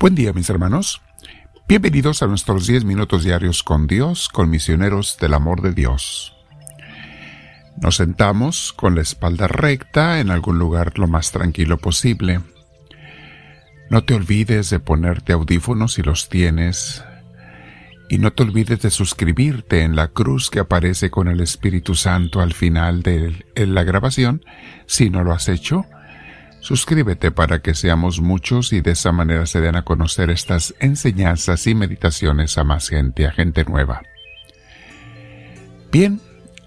[0.00, 1.02] Buen día mis hermanos.
[1.68, 6.34] Bienvenidos a nuestros 10 minutos diarios con Dios, con misioneros del amor de Dios.
[7.76, 12.40] Nos sentamos con la espalda recta en algún lugar lo más tranquilo posible.
[13.90, 17.04] No te olvides de ponerte audífonos si los tienes.
[18.08, 22.40] Y no te olvides de suscribirte en la cruz que aparece con el Espíritu Santo
[22.40, 24.46] al final de la grabación,
[24.86, 25.84] si no lo has hecho
[26.60, 31.66] Suscríbete para que seamos muchos y de esa manera se den a conocer estas enseñanzas
[31.66, 34.02] y meditaciones a más gente, a gente nueva.
[35.90, 36.20] Bien,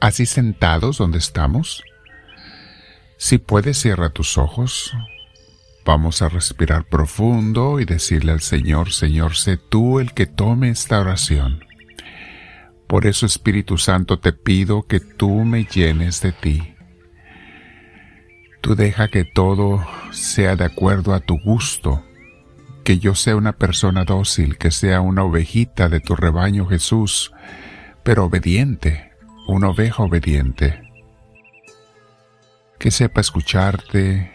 [0.00, 1.84] así sentados donde estamos,
[3.18, 4.92] si puedes cierra tus ojos.
[5.84, 10.98] Vamos a respirar profundo y decirle al Señor, Señor, sé tú el que tome esta
[10.98, 11.62] oración.
[12.86, 16.73] Por eso, Espíritu Santo, te pido que tú me llenes de ti
[18.64, 22.02] Tú deja que todo sea de acuerdo a tu gusto,
[22.82, 27.34] que yo sea una persona dócil, que sea una ovejita de tu rebaño Jesús,
[28.02, 29.12] pero obediente,
[29.46, 30.80] una oveja obediente,
[32.78, 34.32] que sepa escucharte,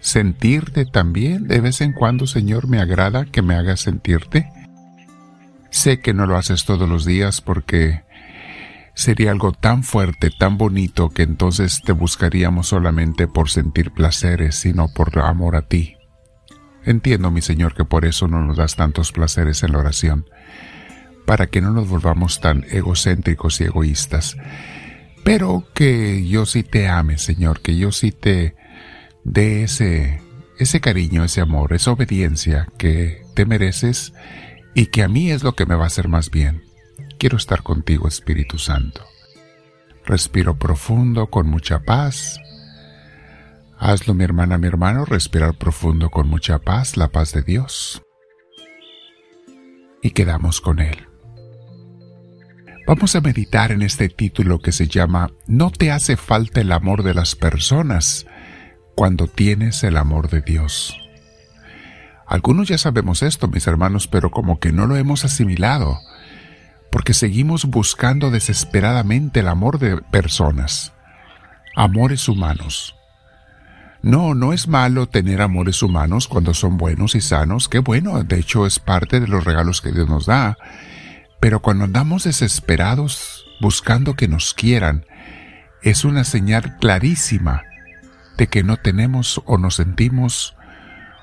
[0.00, 1.46] sentirte también.
[1.46, 4.50] De vez en cuando, Señor, me agrada que me hagas sentirte.
[5.68, 8.02] Sé que no lo haces todos los días porque
[8.94, 14.88] sería algo tan fuerte, tan bonito, que entonces te buscaríamos solamente por sentir placeres, sino
[14.92, 15.96] por amor a ti.
[16.84, 20.26] Entiendo, mi Señor, que por eso no nos das tantos placeres en la oración,
[21.26, 24.36] para que no nos volvamos tan egocéntricos y egoístas,
[25.24, 28.56] pero que yo sí te ame, Señor, que yo sí te
[29.24, 30.22] dé ese,
[30.58, 34.14] ese cariño, ese amor, esa obediencia que te mereces
[34.74, 36.69] y que a mí es lo que me va a hacer más bien.
[37.20, 39.04] Quiero estar contigo, Espíritu Santo.
[40.06, 42.40] Respiro profundo con mucha paz.
[43.78, 48.00] Hazlo, mi hermana, mi hermano, respirar profundo con mucha paz, la paz de Dios.
[50.00, 51.08] Y quedamos con Él.
[52.86, 57.02] Vamos a meditar en este título que se llama No te hace falta el amor
[57.02, 58.24] de las personas
[58.94, 60.96] cuando tienes el amor de Dios.
[62.26, 65.98] Algunos ya sabemos esto, mis hermanos, pero como que no lo hemos asimilado
[66.90, 70.92] porque seguimos buscando desesperadamente el amor de personas,
[71.76, 72.96] amores humanos.
[74.02, 78.38] No, no es malo tener amores humanos cuando son buenos y sanos, qué bueno, de
[78.38, 80.56] hecho es parte de los regalos que Dios nos da,
[81.38, 85.04] pero cuando andamos desesperados buscando que nos quieran,
[85.82, 87.62] es una señal clarísima
[88.38, 90.56] de que no tenemos o nos sentimos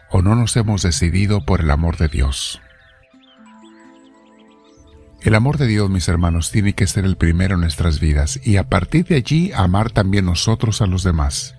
[0.10, 2.62] o no nos hemos decidido por el amor de Dios.
[5.28, 8.56] El amor de Dios, mis hermanos, tiene que ser el primero en nuestras vidas y
[8.56, 11.54] a partir de allí amar también nosotros a los demás.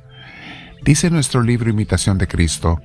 [0.87, 2.81] Dice nuestro libro Imitación de Cristo,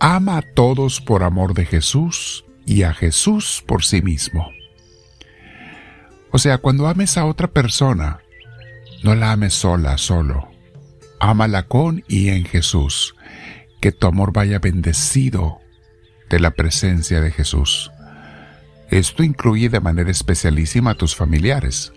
[0.00, 4.50] ama a todos por amor de Jesús y a Jesús por sí mismo.
[6.32, 8.18] O sea, cuando ames a otra persona,
[9.04, 10.48] no la ames sola, solo.
[11.20, 13.14] Ámala con y en Jesús.
[13.80, 15.60] Que tu amor vaya bendecido
[16.30, 17.92] de la presencia de Jesús.
[18.94, 21.92] Esto incluye de manera especialísima a tus familiares,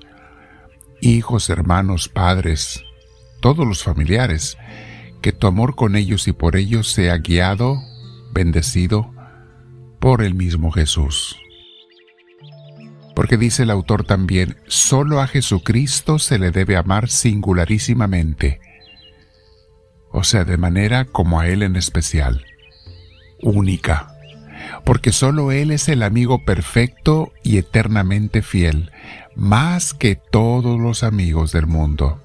[1.00, 2.84] hijos, hermanos, padres,
[3.40, 4.58] todos los familiares,
[5.22, 7.80] que tu amor con ellos y por ellos sea guiado,
[8.34, 9.14] bendecido
[10.00, 11.38] por el mismo Jesús.
[13.16, 18.60] Porque dice el autor también, solo a Jesucristo se le debe amar singularísimamente,
[20.12, 22.44] o sea, de manera como a Él en especial,
[23.44, 24.17] única
[24.84, 28.92] porque solo Él es el amigo perfecto y eternamente fiel,
[29.36, 32.22] más que todos los amigos del mundo.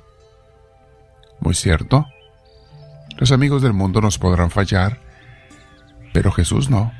[1.41, 2.07] Muy cierto.
[3.19, 5.01] Los amigos del mundo nos podrán fallar,
[6.13, 6.93] pero Jesús no.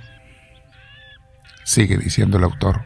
[1.65, 2.85] Sigue diciendo el autor.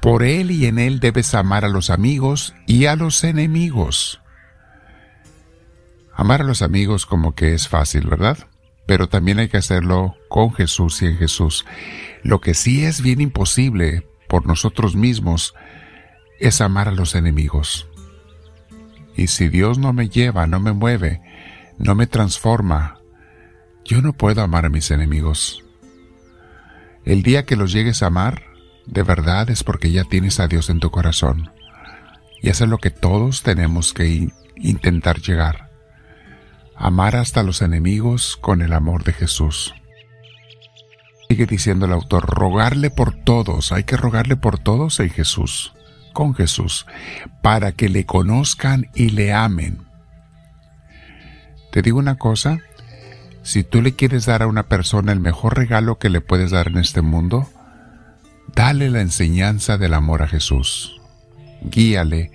[0.00, 4.20] Por Él y en Él debes amar a los amigos y a los enemigos.
[6.14, 8.38] Amar a los amigos como que es fácil, ¿verdad?
[8.86, 11.64] Pero también hay que hacerlo con Jesús y en Jesús.
[12.22, 15.54] Lo que sí es bien imposible por nosotros mismos
[16.38, 17.88] es amar a los enemigos.
[19.16, 21.22] Y si Dios no me lleva, no me mueve,
[21.78, 22.98] no me transforma,
[23.84, 25.64] yo no puedo amar a mis enemigos.
[27.04, 28.42] El día que los llegues a amar,
[28.86, 31.50] de verdad es porque ya tienes a Dios en tu corazón.
[32.42, 35.63] Y eso es lo que todos tenemos que intentar llegar
[36.76, 39.74] amar hasta los enemigos con el amor de Jesús.
[41.28, 45.72] Sigue diciendo el autor, rogarle por todos, hay que rogarle por todos en Jesús,
[46.12, 46.86] con Jesús,
[47.42, 49.78] para que le conozcan y le amen.
[51.72, 52.60] Te digo una cosa,
[53.42, 56.68] Si tú le quieres dar a una persona el mejor regalo que le puedes dar
[56.68, 57.46] en este mundo,
[58.54, 60.98] dale la enseñanza del amor a Jesús.
[61.60, 62.30] Guíale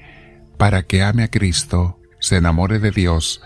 [0.59, 3.41] para que ame a Cristo, se enamore de Dios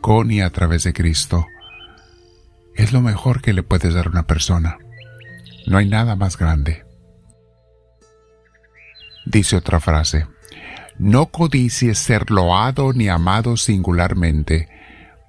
[0.00, 1.46] con y a través de Cristo.
[2.74, 4.78] Es lo mejor que le puedes dar a una persona.
[5.66, 6.84] No hay nada más grande.
[9.26, 10.26] Dice otra frase,
[10.98, 14.68] no codicies ser loado ni amado singularmente,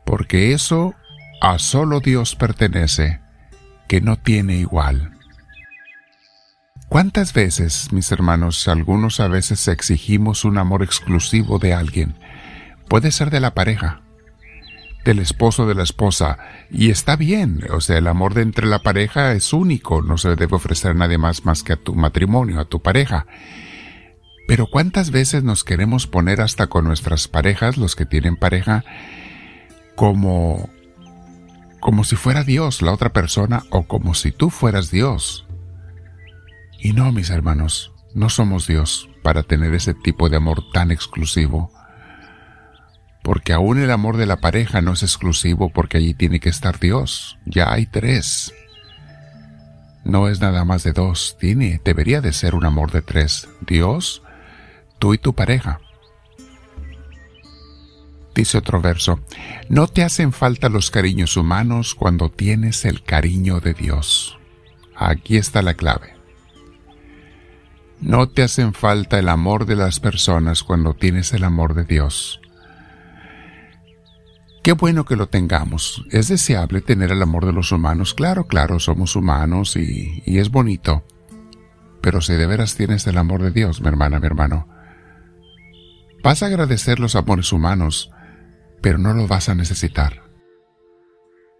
[0.05, 0.95] porque eso
[1.41, 3.19] a solo Dios pertenece,
[3.87, 5.17] que no tiene igual.
[6.87, 12.15] ¿Cuántas veces, mis hermanos, algunos a veces exigimos un amor exclusivo de alguien?
[12.89, 14.01] Puede ser de la pareja,
[15.05, 16.37] del esposo de la esposa,
[16.69, 20.35] y está bien, o sea, el amor de entre la pareja es único, no se
[20.35, 23.25] debe ofrecer a nadie más más que a tu matrimonio, a tu pareja.
[24.47, 28.83] Pero ¿cuántas veces nos queremos poner hasta con nuestras parejas, los que tienen pareja,
[29.95, 30.69] como
[31.81, 35.45] como si fuera Dios la otra persona o como si tú fueras Dios.
[36.79, 41.71] Y no, mis hermanos, no somos Dios para tener ese tipo de amor tan exclusivo.
[43.21, 46.79] Porque aún el amor de la pareja no es exclusivo porque allí tiene que estar
[46.79, 47.37] Dios.
[47.45, 48.53] Ya hay tres.
[50.03, 53.47] No es nada más de dos, tiene, debería de ser un amor de tres.
[53.61, 54.23] Dios,
[54.97, 55.79] tú y tu pareja.
[58.33, 59.19] Dice otro verso,
[59.69, 64.39] no te hacen falta los cariños humanos cuando tienes el cariño de Dios.
[64.95, 66.15] Aquí está la clave.
[67.99, 72.41] No te hacen falta el amor de las personas cuando tienes el amor de Dios.
[74.63, 76.05] Qué bueno que lo tengamos.
[76.11, 78.13] Es deseable tener el amor de los humanos.
[78.13, 81.03] Claro, claro, somos humanos y, es bonito.
[82.01, 84.67] Pero si de veras tienes el amor de Dios, mi hermana, mi hermano,
[86.23, 88.11] vas a agradecer los amores humanos,
[88.81, 90.23] pero no lo vas a necesitar.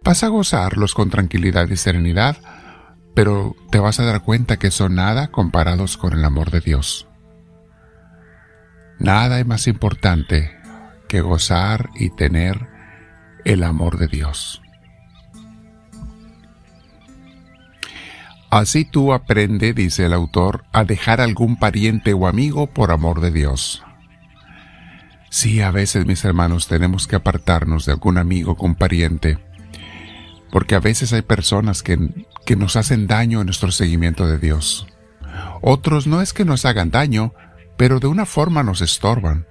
[0.04, 2.36] Vas a gozarlos con tranquilidad y serenidad,
[3.14, 7.08] pero te vas a dar cuenta que son nada comparados con el amor de Dios.
[9.00, 10.52] Nada es más importante
[11.08, 12.71] que gozar y tener
[13.44, 14.62] el amor de Dios.
[18.50, 23.30] Así tú aprende, dice el autor, a dejar algún pariente o amigo por amor de
[23.30, 23.82] Dios.
[25.30, 29.38] Sí, a veces, mis hermanos, tenemos que apartarnos de algún amigo con pariente,
[30.50, 31.98] porque a veces hay personas que,
[32.44, 34.86] que nos hacen daño en nuestro seguimiento de Dios.
[35.62, 37.32] Otros no es que nos hagan daño,
[37.78, 39.46] pero de una forma nos estorban,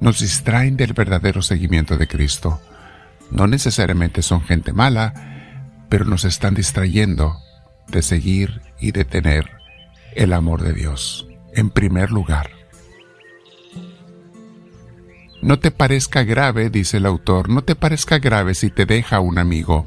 [0.00, 2.60] nos distraen del verdadero seguimiento de Cristo.
[3.34, 5.12] No necesariamente son gente mala,
[5.88, 7.36] pero nos están distrayendo
[7.88, 9.50] de seguir y de tener
[10.14, 12.50] el amor de Dios en primer lugar.
[15.42, 19.38] No te parezca grave, dice el autor, no te parezca grave si te deja un
[19.38, 19.84] amigo,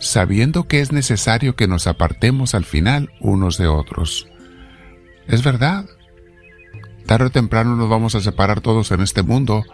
[0.00, 4.26] sabiendo que es necesario que nos apartemos al final unos de otros.
[5.28, 5.86] Es verdad.
[7.06, 9.64] Tarde o temprano nos vamos a separar todos en este mundo.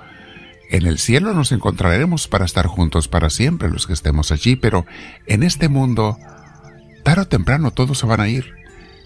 [0.70, 4.86] En el cielo nos encontraremos para estar juntos para siempre los que estemos allí, pero
[5.26, 6.18] en este mundo,
[7.02, 8.52] tarde o temprano todos se van a ir.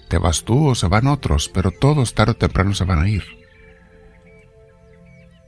[0.09, 3.09] Te vas tú o se van otros, pero todos tarde o temprano se van a
[3.09, 3.25] ir.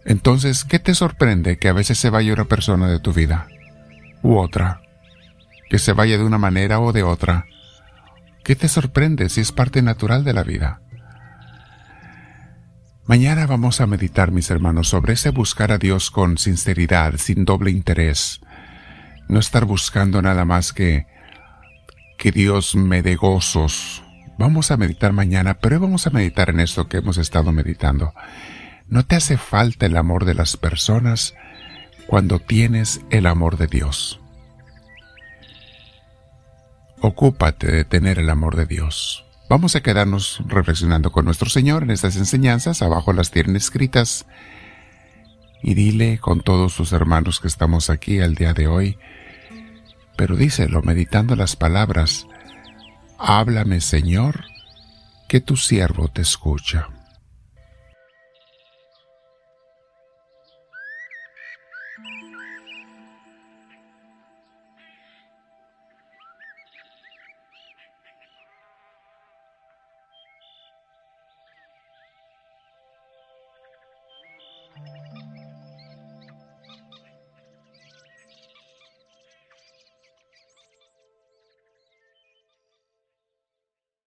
[0.05, 3.47] Entonces, ¿qué te sorprende que a veces se vaya una persona de tu vida?
[4.23, 4.83] U otra.
[5.69, 7.47] Que se vaya de una manera o de otra.
[8.43, 10.81] ¿Qué te sorprende si es parte natural de la vida?
[13.11, 17.73] Mañana vamos a meditar, mis hermanos, sobre ese buscar a Dios con sinceridad, sin doble
[17.73, 18.41] interés.
[19.27, 21.09] No estar buscando nada más que
[22.19, 24.05] que Dios me dé gozos.
[24.39, 28.15] Vamos a meditar mañana, pero vamos a meditar en esto que hemos estado meditando.
[28.87, 31.35] No te hace falta el amor de las personas
[32.07, 34.21] cuando tienes el amor de Dios.
[37.01, 39.25] Ocúpate de tener el amor de Dios.
[39.51, 44.25] Vamos a quedarnos reflexionando con nuestro Señor en estas enseñanzas, abajo las tienen escritas,
[45.61, 48.97] y dile con todos tus hermanos que estamos aquí el día de hoy,
[50.15, 52.29] pero díselo meditando las palabras,
[53.19, 54.45] háblame Señor,
[55.27, 56.89] que tu siervo te escucha.